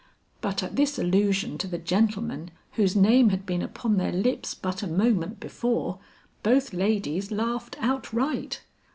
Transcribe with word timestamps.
But 0.41 0.63
at 0.63 0.77
this 0.77 0.97
allusion 0.97 1.59
to 1.59 1.67
the 1.67 1.77
gentleman 1.77 2.49
whose 2.71 2.95
name 2.95 3.29
had 3.29 3.45
been 3.45 3.61
upon 3.61 3.97
their 3.97 4.11
lips 4.11 4.55
but 4.55 4.81
a 4.81 4.87
moment 4.87 5.39
before, 5.39 5.99
both 6.41 6.73
ladies 6.73 7.29
laughed 7.29 7.75
outright. 7.79 8.63